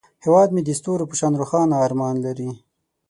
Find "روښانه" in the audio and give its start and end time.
1.39-1.75